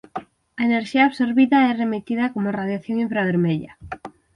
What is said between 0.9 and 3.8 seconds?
absorbida é remitida como radiación infravermella.